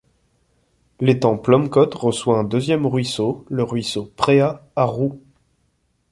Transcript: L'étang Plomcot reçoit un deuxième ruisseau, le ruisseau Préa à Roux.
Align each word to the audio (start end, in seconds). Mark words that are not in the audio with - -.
L'étang 0.99 1.37
Plomcot 1.37 1.91
reçoit 1.93 2.39
un 2.39 2.43
deuxième 2.43 2.87
ruisseau, 2.87 3.45
le 3.49 3.61
ruisseau 3.61 4.11
Préa 4.17 4.67
à 4.75 4.85
Roux. 4.85 5.21